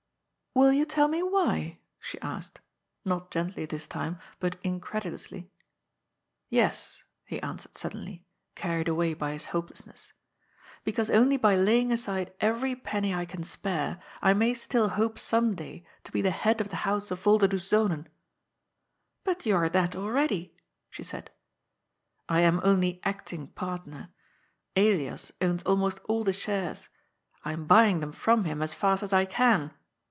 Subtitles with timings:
[0.57, 2.59] ^ "Will you tell me why?" she asked—
[3.05, 5.49] not gently this time, but incredalously."
[6.49, 10.11] Yes," he answer^ suddenly, carried away by his hope lessness,"
[10.83, 15.55] because only by laying aside every penny I can spare, I may still hope some
[15.55, 18.07] day to be the head of the house of Volderdoes Zonen.""
[19.23, 20.53] But you are that already,"
[20.89, 21.31] she said."
[22.37, 24.09] I am only acting partner.
[24.75, 26.89] Elias owns almost all the shares.
[27.45, 29.71] I am buying them from him as fast as I can.